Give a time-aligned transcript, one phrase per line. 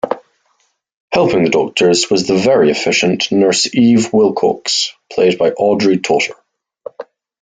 [1.13, 6.33] Helping the doctors was the very efficient Nurse Eve Wilcox, played by Audrey Totter.